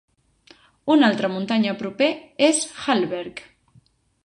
Una 0.93 1.05
altra 1.13 1.29
muntanya 1.33 1.75
propera 1.83 2.47
és 2.49 2.65
Halleberg. 2.87 3.47